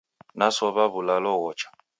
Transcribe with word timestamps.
Nasow'a 0.39 0.85
w'ulalo 0.93 1.31
ghocha. 1.41 1.67